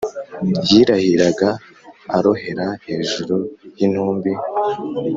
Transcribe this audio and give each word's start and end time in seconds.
yirahiraga 0.69 1.49
arohera 2.17 2.67
hejuru 2.87 3.35
y'intumbi 3.77 4.31